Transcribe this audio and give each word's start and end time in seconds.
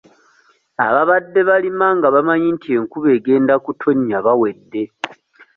Ababadde 0.85 1.41
balima 1.49 1.87
nga 1.97 2.07
bamanyi 2.15 2.49
nti 2.55 2.69
enkuba 2.77 3.09
egenda 3.17 3.53
kutonnya 3.65 4.17
bawedde. 4.25 4.83